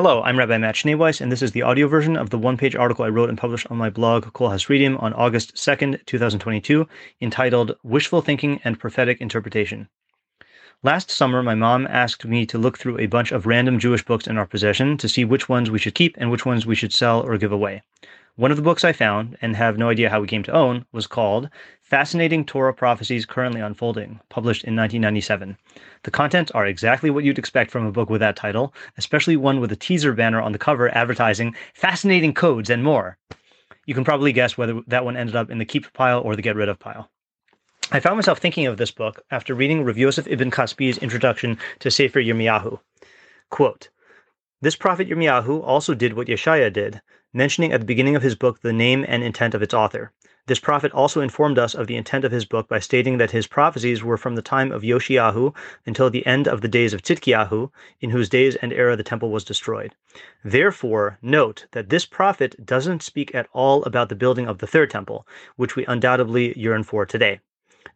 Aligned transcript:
Hello, 0.00 0.22
I'm 0.22 0.38
Rabbi 0.38 0.58
Matt 0.58 0.76
Schneeweiss, 0.76 1.20
and 1.20 1.32
this 1.32 1.42
is 1.42 1.50
the 1.50 1.62
audio 1.62 1.88
version 1.88 2.16
of 2.16 2.30
the 2.30 2.38
one-page 2.38 2.76
article 2.76 3.04
I 3.04 3.08
wrote 3.08 3.30
and 3.30 3.36
published 3.36 3.66
on 3.68 3.78
my 3.78 3.90
blog, 3.90 4.32
Kol 4.32 4.50
Hasridim, 4.50 5.02
on 5.02 5.12
August 5.14 5.56
2nd, 5.56 6.06
2022, 6.06 6.86
entitled 7.20 7.74
Wishful 7.82 8.22
Thinking 8.22 8.60
and 8.62 8.78
Prophetic 8.78 9.20
Interpretation. 9.20 9.88
Last 10.84 11.10
summer, 11.10 11.42
my 11.42 11.56
mom 11.56 11.84
asked 11.88 12.24
me 12.24 12.46
to 12.46 12.58
look 12.58 12.78
through 12.78 13.00
a 13.00 13.06
bunch 13.06 13.32
of 13.32 13.44
random 13.44 13.80
Jewish 13.80 14.04
books 14.04 14.28
in 14.28 14.38
our 14.38 14.46
possession 14.46 14.96
to 14.98 15.08
see 15.08 15.24
which 15.24 15.48
ones 15.48 15.68
we 15.68 15.80
should 15.80 15.96
keep 15.96 16.14
and 16.16 16.30
which 16.30 16.46
ones 16.46 16.64
we 16.64 16.76
should 16.76 16.92
sell 16.92 17.20
or 17.20 17.36
give 17.36 17.50
away. 17.50 17.82
One 18.36 18.52
of 18.52 18.56
the 18.56 18.62
books 18.62 18.84
I 18.84 18.92
found, 18.92 19.36
and 19.42 19.56
have 19.56 19.78
no 19.78 19.88
idea 19.88 20.10
how 20.10 20.20
we 20.20 20.28
came 20.28 20.44
to 20.44 20.52
own, 20.52 20.84
was 20.92 21.08
called 21.08 21.50
Fascinating 21.88 22.44
Torah 22.44 22.74
Prophecies 22.74 23.24
Currently 23.24 23.62
Unfolding, 23.62 24.20
published 24.28 24.62
in 24.64 24.76
1997. 24.76 25.56
The 26.02 26.10
contents 26.10 26.50
are 26.50 26.66
exactly 26.66 27.08
what 27.08 27.24
you'd 27.24 27.38
expect 27.38 27.70
from 27.70 27.86
a 27.86 27.90
book 27.90 28.10
with 28.10 28.20
that 28.20 28.36
title, 28.36 28.74
especially 28.98 29.38
one 29.38 29.58
with 29.58 29.72
a 29.72 29.76
teaser 29.76 30.12
banner 30.12 30.42
on 30.42 30.52
the 30.52 30.58
cover 30.58 30.94
advertising 30.94 31.56
fascinating 31.72 32.34
codes 32.34 32.68
and 32.68 32.84
more. 32.84 33.16
You 33.86 33.94
can 33.94 34.04
probably 34.04 34.34
guess 34.34 34.58
whether 34.58 34.82
that 34.86 35.06
one 35.06 35.16
ended 35.16 35.34
up 35.34 35.50
in 35.50 35.56
the 35.56 35.64
keep 35.64 35.90
pile 35.94 36.20
or 36.20 36.36
the 36.36 36.42
get 36.42 36.56
rid 36.56 36.68
of 36.68 36.78
pile. 36.78 37.10
I 37.90 38.00
found 38.00 38.16
myself 38.16 38.38
thinking 38.38 38.66
of 38.66 38.76
this 38.76 38.90
book 38.90 39.22
after 39.30 39.54
reading 39.54 39.82
Rav 39.82 39.96
Yosef 39.96 40.26
ibn 40.26 40.50
Kaspi's 40.50 40.98
introduction 40.98 41.56
to 41.78 41.90
Sefer 41.90 42.20
Yirmiyahu. 42.20 42.78
Quote, 43.48 43.88
this 44.60 44.76
prophet 44.76 45.08
Yirmiyahu 45.08 45.62
also 45.64 45.94
did 45.94 46.12
what 46.12 46.26
Yeshaya 46.26 46.70
did, 46.70 47.00
mentioning 47.32 47.72
at 47.72 47.80
the 47.80 47.86
beginning 47.86 48.14
of 48.14 48.22
his 48.22 48.34
book 48.34 48.60
the 48.60 48.74
name 48.74 49.06
and 49.08 49.22
intent 49.22 49.54
of 49.54 49.62
its 49.62 49.72
author. 49.72 50.12
This 50.48 50.58
prophet 50.58 50.90
also 50.92 51.20
informed 51.20 51.58
us 51.58 51.74
of 51.74 51.88
the 51.88 51.96
intent 51.96 52.24
of 52.24 52.32
his 52.32 52.46
book 52.46 52.68
by 52.68 52.78
stating 52.78 53.18
that 53.18 53.32
his 53.32 53.46
prophecies 53.46 54.02
were 54.02 54.16
from 54.16 54.34
the 54.34 54.40
time 54.40 54.72
of 54.72 54.80
Yoshiyahu 54.80 55.54
until 55.84 56.08
the 56.08 56.24
end 56.24 56.48
of 56.48 56.62
the 56.62 56.68
days 56.68 56.94
of 56.94 57.02
Tzidkiyahu, 57.02 57.70
in 58.00 58.08
whose 58.08 58.30
days 58.30 58.56
and 58.56 58.72
era 58.72 58.96
the 58.96 59.02
temple 59.02 59.30
was 59.30 59.44
destroyed. 59.44 59.94
Therefore, 60.42 61.18
note 61.20 61.66
that 61.72 61.90
this 61.90 62.06
prophet 62.06 62.64
doesn't 62.64 63.02
speak 63.02 63.34
at 63.34 63.46
all 63.52 63.82
about 63.84 64.08
the 64.08 64.14
building 64.14 64.48
of 64.48 64.56
the 64.56 64.66
third 64.66 64.88
temple, 64.88 65.26
which 65.56 65.76
we 65.76 65.84
undoubtedly 65.84 66.58
yearn 66.58 66.82
for 66.82 67.04
today. 67.04 67.40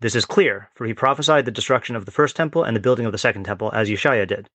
This 0.00 0.14
is 0.14 0.24
clear, 0.24 0.68
for 0.74 0.86
he 0.86 0.94
prophesied 0.94 1.44
the 1.44 1.50
destruction 1.50 1.96
of 1.96 2.06
the 2.06 2.10
first 2.10 2.34
temple 2.34 2.64
and 2.64 2.74
the 2.74 2.80
building 2.80 3.06
of 3.06 3.12
the 3.12 3.18
second 3.18 3.44
temple, 3.44 3.70
as 3.74 3.88
Yeshaya 3.88 4.26
did. 4.26 4.48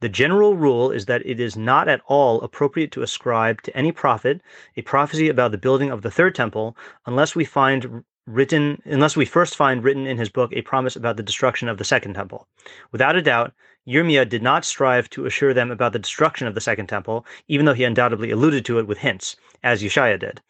The 0.00 0.08
general 0.08 0.56
rule 0.56 0.90
is 0.90 1.06
that 1.06 1.24
it 1.26 1.38
is 1.38 1.56
not 1.56 1.88
at 1.88 2.00
all 2.06 2.40
appropriate 2.40 2.90
to 2.92 3.02
ascribe 3.02 3.62
to 3.62 3.76
any 3.76 3.92
prophet 3.92 4.40
a 4.76 4.82
prophecy 4.82 5.28
about 5.28 5.50
the 5.52 5.58
building 5.58 5.90
of 5.90 6.02
the 6.02 6.10
third 6.10 6.34
temple 6.34 6.76
unless 7.06 7.36
we 7.36 7.44
find 7.44 8.02
written 8.26 8.80
unless 8.84 9.16
we 9.16 9.24
first 9.24 9.56
find 9.56 9.84
written 9.84 10.06
in 10.06 10.18
his 10.18 10.28
book 10.28 10.52
a 10.52 10.62
promise 10.62 10.96
about 10.96 11.16
the 11.16 11.22
destruction 11.22 11.68
of 11.68 11.78
the 11.78 11.84
second 11.84 12.14
temple. 12.14 12.46
Without 12.92 13.16
a 13.16 13.22
doubt, 13.22 13.52
Yirmiyah 13.86 14.28
did 14.28 14.42
not 14.42 14.64
strive 14.64 15.08
to 15.10 15.26
assure 15.26 15.54
them 15.54 15.70
about 15.70 15.92
the 15.92 15.98
destruction 15.98 16.46
of 16.46 16.54
the 16.54 16.60
second 16.60 16.86
temple, 16.86 17.26
even 17.46 17.66
though 17.66 17.74
he 17.74 17.84
undoubtedly 17.84 18.30
alluded 18.30 18.64
to 18.64 18.78
it 18.78 18.86
with 18.86 18.98
hints, 18.98 19.36
as 19.62 19.82
Yeshaya 19.82 20.18
did 20.18 20.40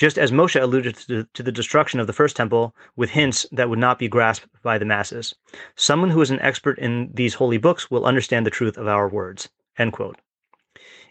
just 0.00 0.16
as 0.16 0.32
Moshe 0.32 0.58
alluded 0.58 0.96
to, 0.96 1.24
to, 1.34 1.42
the 1.42 1.52
destruction 1.52 2.00
of 2.00 2.06
the 2.06 2.14
first 2.14 2.34
temple 2.34 2.74
with 2.96 3.10
hints 3.10 3.44
that 3.52 3.68
would 3.68 3.78
not 3.78 3.98
be 3.98 4.08
grasped 4.08 4.48
by 4.62 4.78
the 4.78 4.86
masses. 4.86 5.34
Someone 5.76 6.08
who 6.08 6.22
is 6.22 6.30
an 6.30 6.40
expert 6.40 6.78
in 6.78 7.10
these 7.12 7.34
holy 7.34 7.58
books 7.58 7.90
will 7.90 8.06
understand 8.06 8.46
the 8.46 8.50
truth 8.50 8.78
of 8.78 8.88
our 8.88 9.10
words. 9.10 9.50
End 9.76 9.92
quote. 9.92 10.16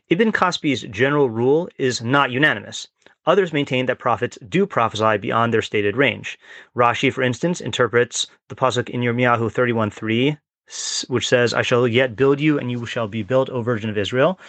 Ibn 0.10 0.32
Kaspi's 0.32 0.82
general 0.82 1.30
rule 1.30 1.70
is 1.78 2.02
not 2.02 2.32
unanimous. 2.32 2.88
Others 3.28 3.54
maintain 3.54 3.86
that 3.86 4.00
prophets 4.00 4.40
do 4.50 4.66
prophesy 4.66 5.20
beyond 5.20 5.54
their 5.54 5.62
stated 5.62 5.96
range. 5.96 6.40
Rashi, 6.76 7.14
for 7.14 7.22
instance, 7.22 7.62
interprets 7.62 8.26
the 8.48 8.56
pasuk 8.56 8.90
in 8.90 9.02
Yirmiyahu 9.02 9.54
31.3, 9.54 10.40
which 11.10 11.28
says, 11.28 11.54
I 11.54 11.62
shall 11.62 11.88
yet 11.88 12.16
build 12.16 12.40
you, 12.40 12.58
and 12.58 12.72
you 12.72 12.88
shall 12.88 13.08
be 13.08 13.22
built, 13.22 13.50
O 13.50 13.62
Virgin 13.62 13.92
of 13.92 14.00
Israel. 14.00 14.40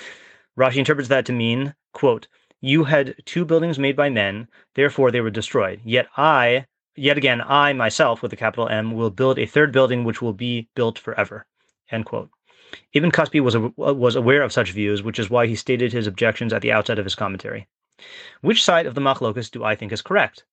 Rashi 0.59 0.77
interprets 0.77 1.11
that 1.11 1.27
to 1.27 1.35
mean, 1.35 1.75
quote, 1.93 2.27
you 2.61 2.85
had 2.85 3.15
two 3.25 3.45
buildings 3.45 3.79
made 3.79 3.97
by 3.97 4.11
men, 4.11 4.49
therefore 4.75 5.11
they 5.11 5.21
were 5.21 5.31
destroyed. 5.31 5.81
Yet 5.85 6.09
I, 6.17 6.67
yet 6.95 7.17
again, 7.17 7.41
I 7.41 7.73
myself, 7.73 8.23
with 8.23 8.33
a 8.33 8.37
capital 8.37 8.69
M, 8.69 8.93
will 8.93 9.11
build 9.11 9.39
a 9.39 9.47
third 9.47 9.73
building 9.73 10.05
which 10.05 10.21
will 10.21 10.33
be 10.33 10.69
built 10.75 10.99
forever. 10.99 11.47
End 11.91 12.05
quote. 12.05 12.31
Ibn 12.93 13.11
Kaspi 13.11 13.41
was, 13.41 13.57
was 13.77 14.15
aware 14.15 14.43
of 14.43 14.53
such 14.53 14.73
views, 14.73 15.03
which 15.03 15.19
is 15.19 15.31
why 15.31 15.47
he 15.47 15.57
stated 15.57 15.93
his 15.93 16.07
objections 16.07 16.53
at 16.53 16.63
the 16.63 16.71
outset 16.71 16.99
of 16.99 17.05
his 17.05 17.15
commentary. 17.15 17.67
Which 18.41 18.65
side 18.65 18.87
of 18.87 18.95
the 18.95 19.01
machlokus 19.01 19.51
do 19.51 19.65
I 19.65 19.75
think 19.75 19.93
is 19.93 20.03
correct? 20.03 20.45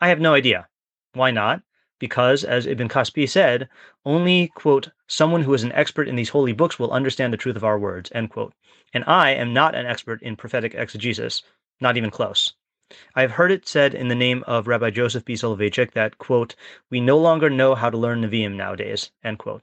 I 0.00 0.08
have 0.08 0.20
no 0.20 0.34
idea. 0.34 0.68
Why 1.12 1.30
not? 1.30 1.62
Because, 2.00 2.42
as 2.42 2.66
Ibn 2.66 2.88
Kaspi 2.88 3.28
said, 3.28 3.68
only, 4.04 4.48
quote, 4.56 4.90
someone 5.06 5.42
who 5.42 5.54
is 5.54 5.62
an 5.62 5.72
expert 5.72 6.08
in 6.08 6.16
these 6.16 6.30
holy 6.30 6.52
books 6.52 6.80
will 6.80 6.90
understand 6.90 7.32
the 7.32 7.36
truth 7.36 7.54
of 7.54 7.62
our 7.62 7.78
words, 7.78 8.10
end 8.12 8.30
quote 8.30 8.52
and 8.92 9.04
I 9.06 9.30
am 9.30 9.52
not 9.52 9.74
an 9.74 9.86
expert 9.86 10.20
in 10.22 10.36
prophetic 10.36 10.74
exegesis, 10.74 11.42
not 11.80 11.96
even 11.96 12.10
close. 12.10 12.54
I 13.14 13.20
have 13.22 13.30
heard 13.32 13.52
it 13.52 13.68
said 13.68 13.94
in 13.94 14.08
the 14.08 14.16
name 14.16 14.42
of 14.48 14.66
Rabbi 14.66 14.90
Joseph 14.90 15.24
B. 15.24 15.34
Soloveitchik 15.34 15.92
that, 15.92 16.18
quote, 16.18 16.56
we 16.90 17.00
no 17.00 17.16
longer 17.16 17.48
know 17.48 17.76
how 17.76 17.88
to 17.88 17.96
learn 17.96 18.20
Nevi'im 18.20 18.56
nowadays, 18.56 19.12
end 19.22 19.38
quote. 19.38 19.62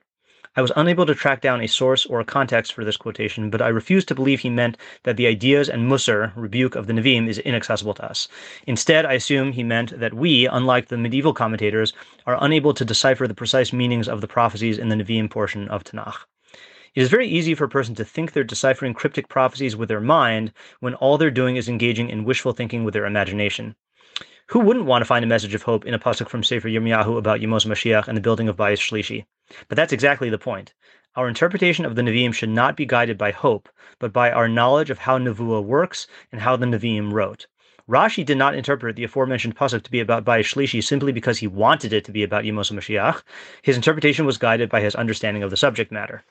I 0.57 0.61
was 0.61 0.71
unable 0.75 1.05
to 1.05 1.13
track 1.13 1.41
down 1.41 1.61
a 1.61 1.67
source 1.67 2.07
or 2.07 2.19
a 2.19 2.25
context 2.25 2.73
for 2.73 2.83
this 2.83 2.97
quotation, 2.97 3.51
but 3.51 3.61
I 3.61 3.67
refuse 3.67 4.03
to 4.05 4.15
believe 4.15 4.39
he 4.39 4.49
meant 4.49 4.75
that 5.03 5.15
the 5.15 5.27
ideas 5.27 5.69
and 5.69 5.83
Musar, 5.87 6.33
rebuke 6.35 6.73
of 6.73 6.87
the 6.87 6.93
Nevi'im, 6.93 7.27
is 7.27 7.37
inaccessible 7.37 7.93
to 7.93 8.05
us. 8.09 8.27
Instead, 8.65 9.05
I 9.05 9.13
assume 9.13 9.51
he 9.51 9.63
meant 9.63 9.99
that 9.99 10.15
we, 10.15 10.47
unlike 10.47 10.87
the 10.87 10.97
medieval 10.97 11.31
commentators, 11.31 11.93
are 12.25 12.39
unable 12.41 12.73
to 12.73 12.83
decipher 12.83 13.27
the 13.27 13.35
precise 13.35 13.71
meanings 13.71 14.09
of 14.09 14.19
the 14.19 14.27
prophecies 14.27 14.79
in 14.79 14.89
the 14.89 14.95
Nevi'im 14.95 15.29
portion 15.29 15.67
of 15.67 15.83
Tanakh. 15.83 16.25
It 16.95 17.03
is 17.03 17.09
very 17.09 17.27
easy 17.27 17.53
for 17.53 17.65
a 17.65 17.69
person 17.69 17.93
to 17.93 18.03
think 18.03 18.31
they're 18.31 18.43
deciphering 18.43 18.95
cryptic 18.95 19.29
prophecies 19.29 19.75
with 19.75 19.89
their 19.89 20.01
mind 20.01 20.53
when 20.79 20.95
all 20.95 21.19
they're 21.19 21.29
doing 21.29 21.57
is 21.57 21.69
engaging 21.69 22.09
in 22.09 22.23
wishful 22.23 22.53
thinking 22.53 22.83
with 22.83 22.95
their 22.95 23.05
imagination. 23.05 23.75
Who 24.47 24.61
wouldn't 24.61 24.87
want 24.87 25.03
to 25.03 25.05
find 25.05 25.23
a 25.23 25.27
message 25.27 25.53
of 25.53 25.61
hope 25.61 25.85
in 25.85 25.93
a 25.93 25.99
pasuk 25.99 26.29
from 26.29 26.43
Sefer 26.43 26.67
Yirmiyahu 26.67 27.15
about 27.15 27.41
Yemos 27.41 27.67
Mashiach 27.67 28.07
and 28.07 28.17
the 28.17 28.21
building 28.21 28.49
of 28.49 28.55
Bayis 28.55 28.79
Shlishi? 28.79 29.25
But 29.67 29.75
that's 29.75 29.93
exactly 29.93 30.29
the 30.29 30.37
point. 30.37 30.73
Our 31.15 31.27
interpretation 31.27 31.85
of 31.85 31.95
the 31.95 32.01
Nevi'im 32.01 32.33
should 32.33 32.49
not 32.49 32.75
be 32.75 32.85
guided 32.85 33.17
by 33.17 33.31
hope, 33.31 33.69
but 33.99 34.13
by 34.13 34.31
our 34.31 34.47
knowledge 34.47 34.89
of 34.89 34.99
how 34.99 35.17
Nevuah 35.17 35.63
works 35.63 36.05
and 36.31 36.41
how 36.41 36.55
the 36.55 36.65
Nevi'im 36.65 37.11
wrote. 37.11 37.47
Rashi 37.89 38.25
did 38.25 38.37
not 38.37 38.53
interpret 38.53 38.97
the 38.97 39.05
aforementioned 39.05 39.55
pasuk 39.55 39.81
to 39.83 39.91
be 39.91 40.01
about 40.01 40.25
Bayis 40.25 40.53
Shlishi 40.53 40.83
simply 40.83 41.13
because 41.13 41.37
he 41.37 41.47
wanted 41.47 41.93
it 41.93 42.03
to 42.03 42.11
be 42.11 42.21
about 42.21 42.43
Yemos 42.43 42.71
Mashiach. 42.71 43.23
His 43.61 43.77
interpretation 43.77 44.25
was 44.25 44.37
guided 44.37 44.69
by 44.69 44.81
his 44.81 44.93
understanding 44.93 45.41
of 45.41 45.49
the 45.49 45.57
subject 45.57 45.91
matter. 45.91 46.23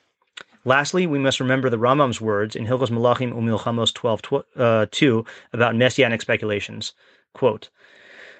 Lastly, 0.65 1.07
we 1.07 1.17
must 1.17 1.39
remember 1.39 1.69
the 1.69 1.79
Rambam's 1.79 2.21
words 2.21 2.55
in 2.55 2.67
Hilchos 2.67 2.91
Malachim 2.91 3.33
Umilchamos 3.33 3.93
12 3.93 4.43
uh, 4.55 4.85
2 4.91 5.25
about 5.53 5.75
messianic 5.75 6.21
speculations. 6.21 6.93
Quote, 7.33 7.69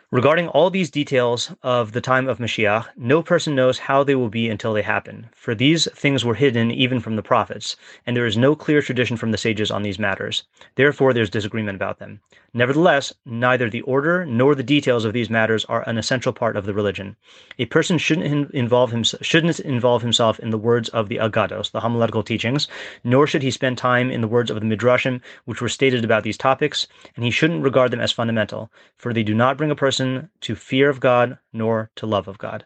Regarding 0.09 0.47
all 0.47 0.69
these 0.69 0.89
details 0.89 1.51
of 1.63 1.91
the 1.91 1.99
time 1.99 2.29
of 2.29 2.37
Mashiach, 2.37 2.85
no 2.95 3.21
person 3.21 3.55
knows 3.55 3.77
how 3.77 4.05
they 4.05 4.15
will 4.15 4.29
be 4.29 4.47
until 4.47 4.71
they 4.71 4.81
happen, 4.81 5.27
for 5.33 5.53
these 5.53 5.85
things 5.95 6.23
were 6.23 6.35
hidden 6.35 6.71
even 6.71 7.01
from 7.01 7.17
the 7.17 7.21
prophets, 7.21 7.75
and 8.05 8.15
there 8.15 8.25
is 8.25 8.37
no 8.37 8.55
clear 8.55 8.81
tradition 8.81 9.17
from 9.17 9.31
the 9.31 9.37
sages 9.37 9.69
on 9.69 9.83
these 9.83 9.99
matters. 9.99 10.45
Therefore, 10.75 11.11
there's 11.11 11.29
disagreement 11.29 11.75
about 11.75 11.99
them. 11.99 12.21
Nevertheless, 12.53 13.13
neither 13.25 13.69
the 13.69 13.81
order 13.81 14.25
nor 14.25 14.55
the 14.55 14.63
details 14.63 15.03
of 15.03 15.11
these 15.11 15.29
matters 15.29 15.65
are 15.65 15.83
an 15.89 15.97
essential 15.97 16.31
part 16.31 16.55
of 16.55 16.65
the 16.65 16.73
religion. 16.73 17.17
A 17.59 17.65
person 17.65 17.97
shouldn't 17.97 18.51
involve 18.51 18.91
himself, 18.91 19.25
shouldn't 19.25 19.59
involve 19.59 20.01
himself 20.01 20.39
in 20.39 20.51
the 20.51 20.57
words 20.57 20.87
of 20.89 21.09
the 21.09 21.17
Agados, 21.17 21.71
the 21.71 21.81
homiletical 21.81 22.23
teachings, 22.23 22.69
nor 23.03 23.27
should 23.27 23.43
he 23.43 23.51
spend 23.51 23.77
time 23.77 24.09
in 24.09 24.21
the 24.21 24.27
words 24.27 24.49
of 24.49 24.57
the 24.57 24.65
Midrashim, 24.65 25.19
which 25.43 25.61
were 25.61 25.67
stated 25.67 26.05
about 26.05 26.23
these 26.23 26.37
topics, 26.37 26.87
and 27.17 27.25
he 27.25 27.29
shouldn't 27.29 27.63
regard 27.63 27.91
them 27.91 27.99
as 27.99 28.13
fundamental, 28.13 28.71
for 28.95 29.11
they 29.13 29.23
do 29.23 29.35
not 29.35 29.57
bring 29.57 29.69
a 29.69 29.75
person 29.75 29.96
person 29.97 30.29
to 30.41 30.55
fear 30.55 30.89
of 30.89 30.99
God 30.99 31.39
nor 31.51 31.89
to 31.95 32.05
love 32.05 32.27
of 32.27 32.37
God. 32.37 32.65